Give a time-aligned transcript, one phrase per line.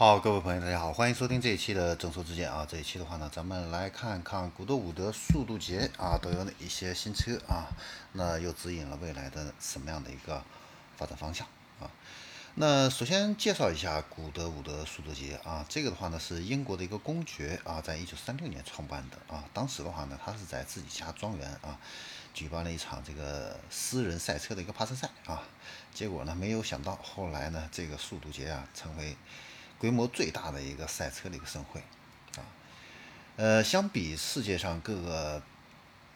[0.00, 2.66] 好，各位朋友，大家好，欢迎收听这一期的正说之见啊。
[2.66, 7.68] 这一期的话呢，咱们来看看古德伍德速度节啊都有哪一些新车啊，
[8.14, 10.42] 那又指引了未来的什么样的一个
[10.96, 11.46] 发展方向
[11.78, 11.84] 啊？
[12.54, 19.44] 那首先介绍一下古德伍德速度节啊，这个的话呢是英国的一个公爵啊，在一九三六年创办的啊。
[19.52, 21.78] 当时的话呢，他是在自己家庄园啊
[22.32, 25.42] 举办了一场这个私人赛车的一个爬车赛啊，
[25.92, 29.14] 结果呢没有想到后来呢这个速度节啊成为
[29.80, 31.80] 规模最大的一个赛车的一个盛会，
[32.36, 32.44] 啊，
[33.36, 35.42] 呃，相比世界上各个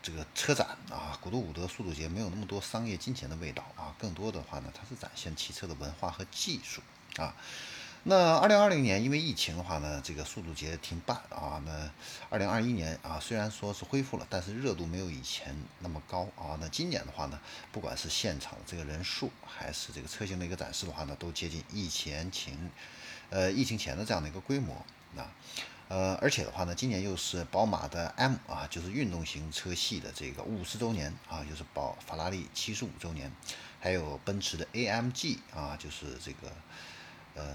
[0.00, 6.80] 这个车展啊，古德伍德速度节没有那么多商业金钱的味道啊，更多的话呢，它是展现汽车的文化和技术
[7.16, 7.34] 啊。
[8.04, 11.60] 那二零二零年因为疫情的话呢，这个速度节停办啊。
[11.66, 11.90] 那
[12.30, 16.56] 二零二一年啊，虽然说是恢复了，但是热度没有以前那么高啊。
[16.60, 17.40] 那今年的话呢，
[17.72, 22.56] 不管是现场的这个人数，还是这个车型的一个展示的话呢，都接近疫情前。
[23.30, 24.74] 呃，疫情前的这样的一个规模
[25.16, 25.30] 啊，
[25.88, 33.30] 呃，而且的话呢，今年又是宝马的 M 啊，就是运动型车系的这个五十周年啊，就是宝法拉利七十五周年，
[33.80, 36.52] 还有奔驰的 AMG 啊，就是这个
[37.34, 37.54] 呃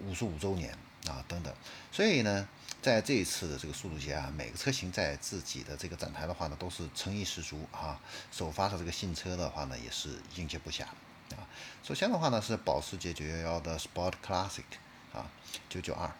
[0.00, 1.54] 五十五周年啊等等，
[1.90, 2.46] 所以呢，
[2.82, 7.98] 在这一次的这个速度节啊，每个车型在自己的这个展台的话呢，都是诚意十足啊，
[8.30, 11.48] 首发的这个新车的话呢，也是应接不暇啊。
[11.82, 14.64] 首先的话呢，是保时捷911的 Sport Classic。
[15.12, 15.30] 啊，
[15.68, 16.10] 九九二，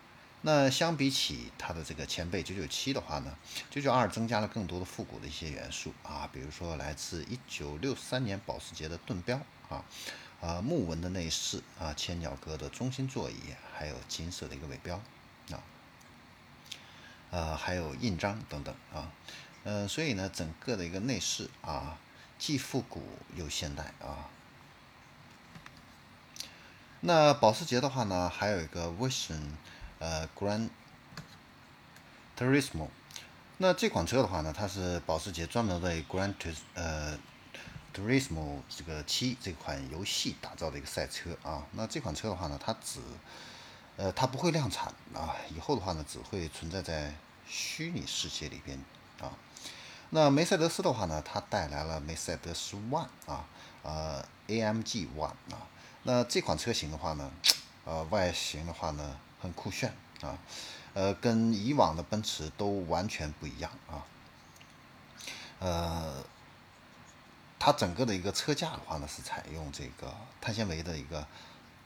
[0.42, 3.36] 那相比起它的这个前辈九九七的话呢，
[3.70, 9.84] 九九二增加了更多的复古的一些元素啊，比如说来自一九六三年保时捷的盾标啊，
[10.41, 13.36] 啊木纹的内饰啊，千鸟格的中心座椅，
[13.77, 14.97] 还有金色的一个尾标
[15.50, 15.62] 啊，
[17.30, 19.12] 呃还有印章等等啊，
[19.64, 21.98] 嗯，所以呢，整个的一个内饰啊，
[22.39, 23.02] 既复古
[23.34, 24.30] 又现代啊。
[27.01, 29.41] 那保时捷的话呢，还有一个 Vision，
[30.01, 30.69] 呃，Gran
[32.37, 32.89] Turismo。
[33.59, 37.17] 那这款车的话呢，它是保时捷专门为 Gran Tur 呃
[37.95, 41.64] Turismo 这个七这款游戏打造的一个赛车啊。
[41.73, 42.98] 那这款车的话呢，它只
[43.97, 47.14] 呃它不会量产啊，以后的话呢，只会存在在
[47.47, 48.77] 虚拟世界里边
[49.20, 49.31] 啊。
[50.11, 53.45] 那梅赛德斯的话呢，它带来了梅赛德斯 One 啊，
[53.85, 55.63] 呃，AMG One 啊。
[56.11, 57.30] 那这款车型的话呢，
[57.85, 60.39] 呃，外形的话呢很酷炫啊，
[60.95, 64.07] 呃，跟以往的奔驰都完全不一样啊，
[65.58, 66.24] 呃，
[67.58, 71.27] 它整个的一个车架的话呢是采用这个碳纤维的一个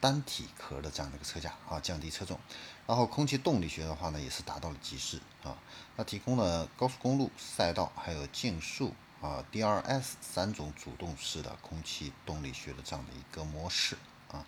[0.01, 2.39] 单体壳的这样的一个车架啊，降低车重，
[2.87, 5.59] 然后空气动力学的话呢也是达到了极致啊，
[5.97, 8.95] 它提供了高速公路、赛道还有竞速。
[9.21, 13.97] 啊，DRS 三种主动式的空气动力学的这样的一个模式
[14.33, 14.45] 啊，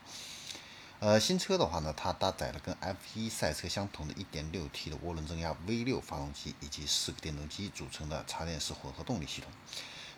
[1.00, 9.50] 呃，新车的话呢，它搭载了跟 F1 赛车相同的 1.6T 的涡轮增压 V6 发动机以及四个电动机组成的插电式混合动力系统。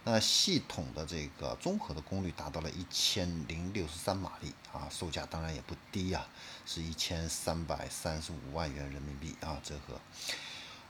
[0.05, 6.25] 那系统的这个综合的功率达到了一千零六十三马力啊，售价当然也不低呀，
[6.65, 10.01] 是一千三百三十五万元人民币啊，折合。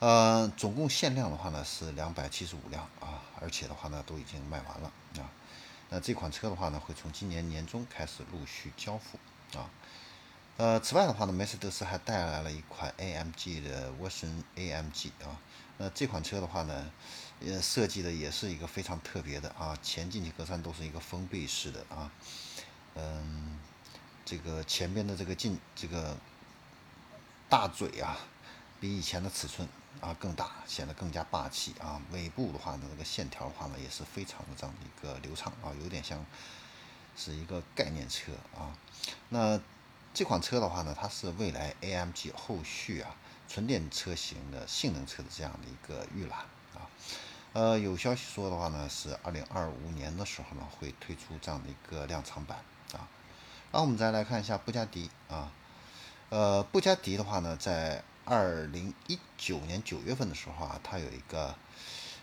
[0.00, 4.92] 呃，总共限量的话呢是两百七十五辆啊，而且的话呢都已经卖完了。
[5.90, 9.18] 那这款车的话呢会从今年年中开始陆续交付
[9.58, 9.70] 啊。
[10.56, 15.38] 呃，此外的话呢，梅赛德斯还带来了一款 AMG 的涡轮 AMG 啊。
[15.76, 16.90] 那这款车的话呢，
[17.44, 22.10] 呃，设计的也是一个非常特别的啊，前进气格栅都是一个封闭式的啊。
[22.94, 23.60] 嗯，
[24.24, 26.16] 这个前边的这个进这个
[27.50, 28.16] 大嘴啊，
[28.80, 29.68] 比以前的尺寸。
[30.00, 32.00] 啊，更大，显得更加霸气啊！
[32.12, 36.24] 尾部的话呢，这个线条的话呢，也是非常的这样的一个流畅啊，有点像
[37.16, 38.76] 是一个概念车啊。
[39.30, 39.58] 那
[40.12, 43.16] 这款车的话呢，它是未来 AMG 后续啊
[43.48, 46.40] 纯电车型的性能车的这样的一个预览
[46.74, 46.88] 啊。
[47.52, 52.58] 呃，有消息说的话呢，是二零二五年的时候呢，会推出这样的一个量产版
[52.92, 53.08] 啊。
[53.72, 55.50] 然后我们再来看一下布加迪啊，
[56.28, 61.54] 呃，布加迪的话呢，在二零一九年九月份的时候啊，它有一个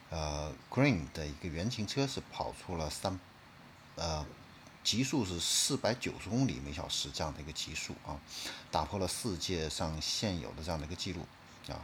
[0.10, 3.18] 呃 Green 的一个原型车是跑出了三
[3.96, 4.26] 呃
[4.84, 8.20] 极速是四百九十公里每小时这样的一个极速啊，
[8.70, 11.22] 打破了世界上现有的这样的一个记录
[11.70, 11.80] 啊。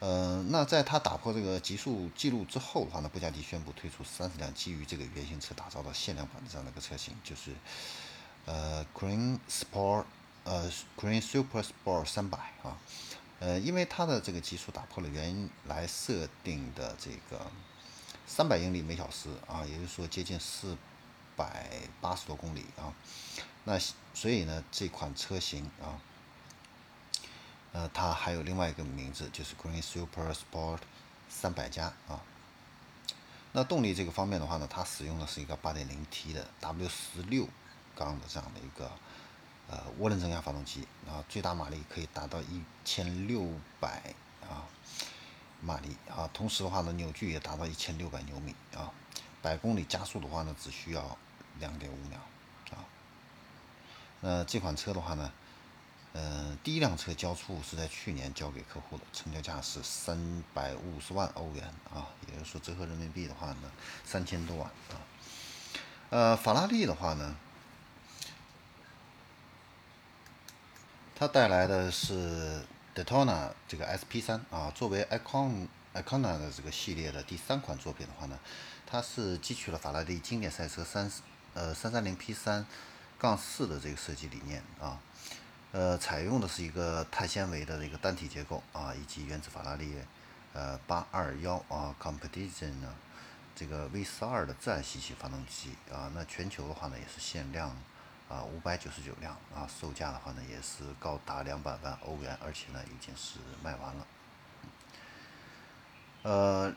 [0.00, 7.52] 呃，那在它打破这个极速记录之后的话呢，布加迪宣布推出三十辆基于这个原型车打造的限量版的这样的一个车型，就是
[8.46, 10.06] 呃 Green Sport
[10.44, 10.68] 呃
[10.98, 12.78] Green Super Sport 三百啊。
[13.42, 17.50] 呃，因为它的这个极速打破了原来设定的这个
[18.24, 20.76] 三百英里每小时啊，也就是说接近四
[21.34, 21.68] 百
[22.00, 22.94] 八十多公里啊。
[23.64, 23.76] 那
[24.14, 25.98] 所以呢，这款车型啊，
[27.72, 30.78] 呃，它还有另外一个名字，就是 Green Super Sport
[31.28, 32.22] 三百加啊。
[33.50, 37.48] 那动力这个方面的话呢，它使用的是一个 8.0T 的 W 十六
[37.96, 38.88] 缸的这样的一个
[39.68, 43.46] 呃涡轮增压发动机啊，最大马力可以达到一千六
[43.80, 44.66] 百啊
[45.60, 48.92] 马力啊，同时的话呢，扭矩也达到一千六百牛米啊，
[49.40, 51.16] 百公里加速的话呢，只需要
[51.58, 52.18] 两点五秒
[52.70, 52.84] 啊。
[54.20, 55.32] 那这款车的话呢？
[56.14, 63.72] 呃，第一辆车交付是在去年交给客户的，成交价是三百五十万欧元啊，也就是说折合人民币的话呢，
[64.04, 65.00] 三千多万啊。
[66.10, 67.34] 呃，法拉利的话呢，
[71.22, 72.60] 它带来的是
[72.96, 78.36] Daytona 这个 SP3 啊，作为 Icon Icona 的这个系列的第三款作品的话呢，
[78.84, 81.08] 它是汲取了法拉利经典赛车三
[81.54, 82.66] 呃三三零 P 三
[83.20, 84.98] 杠四的这个设计理念啊。
[85.70, 89.94] 呃，采用的是一个碳纤维的一个单体结构啊，以及源自法拉利
[90.52, 92.92] 呃八二幺啊 Competition 呢
[93.54, 97.76] 这个 V 四二的自然吸气发动机啊，那全球的话呢也是限量
[98.32, 104.06] 啊五百九十九辆啊，售价的话呢也是高达两百万欧元，而且呢已经是卖完了。
[106.22, 106.74] 呃，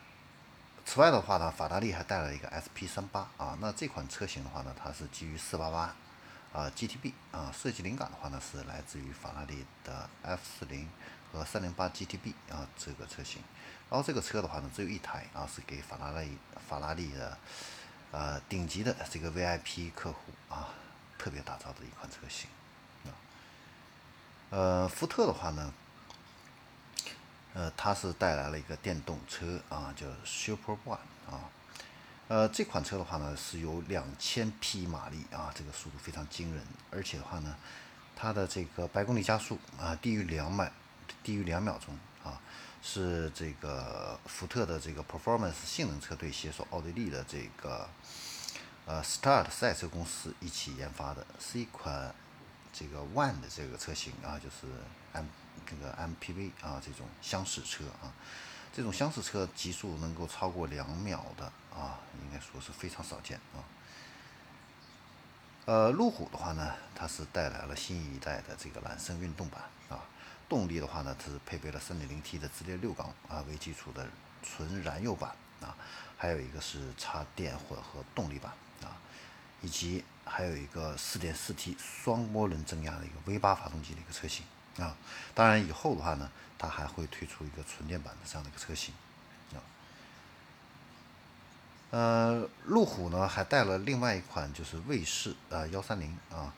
[0.85, 5.95] 此外的话呢，法拉利还带了一个 SP 三八啊，那这款车型的话呢，它是基于四八八。
[6.53, 10.87] 啊，GTB 啊，设计灵感的话呢是来自于法拉利的 F 四零
[11.29, 13.43] 和三零八 GTB 啊这个车型，
[13.89, 17.37] 然后这个车的话呢只有一台啊，是给法拉利法拉利的
[18.13, 20.69] 呃顶级的这个 VIP 客户啊
[21.17, 22.50] 特别打造的一款车型
[23.06, 23.12] 啊。
[24.50, 25.73] 呃，福特的话呢，
[27.53, 30.97] 呃，它是带来了一个电动车啊，叫 Super One
[31.29, 31.50] 啊。
[32.27, 37.56] 呃，这款车的话呢，是有两千匹马力啊，这个速度非常惊人，而且的话呢，
[38.15, 40.67] 它的这个百公里加速啊，低于两秒，
[41.21, 42.41] 低于两秒钟啊，
[42.81, 47.88] 是这个福特的这个 Performance 性能车队携手奥地利的这个
[48.85, 52.13] 呃 Start 赛车公司一起研发的，是一款
[52.71, 54.71] 这个 One 的这个车型啊，就是
[55.13, 55.25] M
[55.65, 58.13] 这个 MPV 啊这种厢式车啊。
[58.71, 63.63] 这种厢式车极速能够超过两秒的啊，应该说是非常少见啊。
[65.63, 70.03] 呃，路虎的话呢，它是带来了新一代的这个揽胜运动版啊，
[70.49, 74.05] 动力的话呢，它是配备了 3.0T 的直列六缸啊为基础的
[74.43, 75.31] 纯燃油版
[75.61, 75.75] 啊，
[76.17, 78.51] 还有一个是插电混合动力版，
[79.65, 84.45] 以及还有一个 4.4T 双涡轮增压的一个 V8 发动机的一个车型。
[84.77, 84.94] 啊，
[85.33, 88.94] 当然以后的话呢，它还会推出一个纯电版的这样的一个车型，
[89.53, 89.63] 啊，
[91.91, 96.53] 呃，路虎呢还带了另外一款就是卫士啊幺三零啊，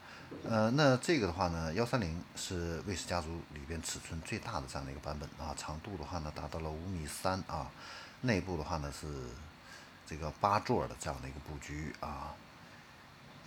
[0.50, 7.70] 呃，那这个的话呢，幺三零是卫士家族里边尺寸最大的这样的一个版本啊，长度的话呢达到了五米三啊，
[8.22, 9.06] 内部的话呢是
[10.08, 12.34] 这个八座的这样的一个布局啊。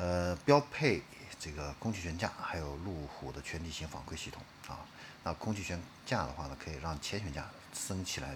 [0.00, 1.02] 呃，标配
[1.38, 4.81] 这个空气悬架，还有路虎的全地形反馈系统啊。
[5.23, 8.35] 那空气悬架的话呢，可以让前悬架升起来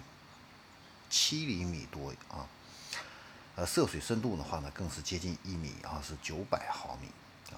[1.09, 2.45] 七厘米多啊。
[3.55, 7.07] 呃，涉水深度的话呢，更是接近一米啊，是九百毫米
[7.51, 7.57] 啊。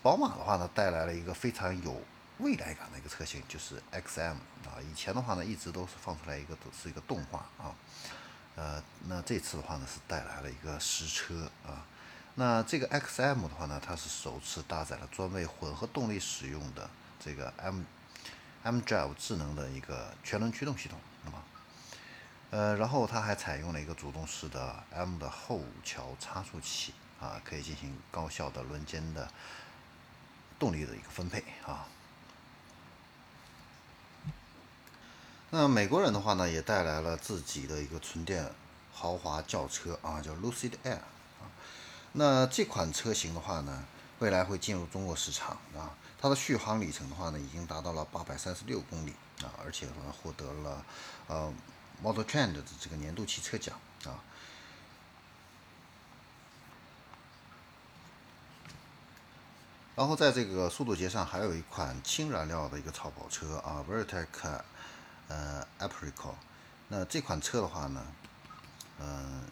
[0.00, 2.00] 宝马的话呢，带来了一个非常有
[2.38, 4.34] 未来感的一个车型，就是 XM
[4.64, 4.78] 啊。
[4.88, 7.74] 以前的话呢，一直都是放出来一个都是一个动画啊。
[8.54, 11.84] 呃，那这次的话呢，是带来了一个实车啊。
[12.40, 17.82] 那这个 X M 的话呢，它是首次搭载了专为混合动力使用的这个 M
[18.62, 21.42] M Drive 智能的一个全轮驱动系统，那么，
[22.50, 29.28] 呃，然后它还采用了一个主动式的 M 的后桥差速器啊，可以进行高效的轮间的
[30.60, 31.88] 动力的一个分配啊。
[35.50, 38.48] 那美国人的话呢，也带来了自己的一个纯电
[38.92, 41.00] 豪华轿车啊，叫 Lucid Air。
[42.12, 43.84] 那这款车型的话呢，
[44.18, 45.94] 未来会进入中国市场啊。
[46.20, 49.12] 它的续航里程的话呢，已经达到了八百三十六公里
[49.42, 50.84] 啊，而且呢获得了
[51.28, 51.52] 呃
[52.02, 54.18] Model Trend 的这个年度汽车奖啊。
[59.94, 64.26] 然后在这个速度节上，还有一款氢燃料的一个超跑车啊，Vertec
[65.28, 66.34] 呃 Apricot。
[66.88, 68.04] 那这款车的话呢，
[68.98, 69.42] 嗯。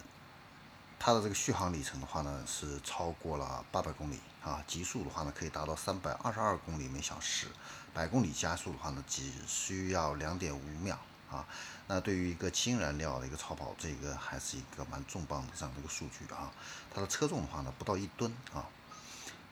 [0.99, 7.47] 它的这个续航里程的话呢，是超过了八百公里啊，极速的话呢可以达到三百二十二公里每小时，
[7.93, 10.99] 百公里加速的话呢只需要两点五秒
[11.29, 11.45] 啊。
[11.87, 16.51] 那对于一个氢燃料的一个超跑，这个还是一个蛮重磅的这样的一个数据啊。
[16.93, 18.65] 它的车重的话呢不到一吨啊，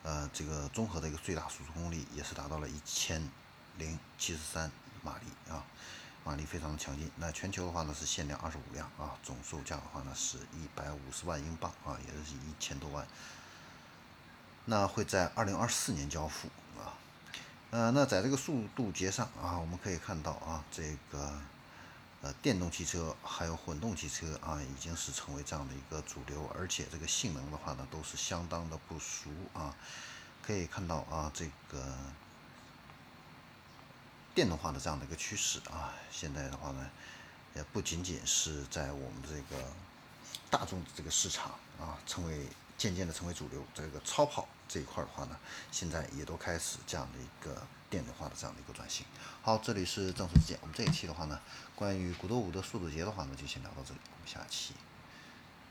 [0.03, 3.29] 呃，这个综合的一个最大输出功率也是达到了一千
[3.77, 4.69] 零七十三
[5.01, 5.63] 马力啊，
[6.25, 7.09] 马力非常的强劲。
[7.15, 13.07] 那全球的话呢是限量二十五辆啊，总售价的话呢是一百五十万英镑啊，也就是一千多万。
[14.65, 16.97] 那会在二零二四年交付啊。
[17.71, 21.39] 呃，那在这个速度节上啊，我们可以看到啊，这个
[22.21, 29.75] 呃电动汽车还有混动汽车啊，已经是成为这样的一个主流，而且这个性能的话呢，都是相当的不俗啊。
[30.41, 31.83] 可以看到啊，这个
[34.35, 36.89] 电动化的这样的一个趋势啊，现在的话呢，
[37.55, 39.63] 也不仅仅是在我们这个
[40.51, 42.45] 大众这个市场啊，成为
[42.77, 45.39] 渐渐的成为主流，这个超跑这一块的话呢，
[45.71, 49.05] 现在也都开始这样的一个电动化的这样的一个转型。
[49.41, 51.39] 好，这里是正说之见，我们这一期的话呢，
[51.73, 54.73] 关于古德五的速度节的话呢，就先聊到这里，我们下期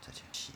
[0.01, 0.55] 再见。